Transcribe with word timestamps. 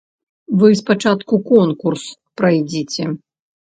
Вы 0.63 0.69
спачатку 0.79 1.41
конкурс 1.53 2.03
прайдзіце. 2.39 3.03